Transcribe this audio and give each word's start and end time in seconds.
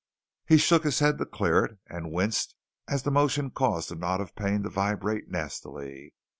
He 0.47 0.57
shook 0.57 0.83
his 0.83 0.97
head 0.97 1.19
to 1.19 1.27
clear 1.27 1.63
it 1.63 1.77
and 1.85 2.11
winced 2.11 2.55
as 2.87 3.03
the 3.03 3.11
motion 3.11 3.51
caused 3.51 3.89
the 3.91 3.95
knot 3.95 4.19
of 4.19 4.35
pain 4.35 4.63
to 4.63 4.69
vibrate 4.71 5.29
nastily. 5.29 6.15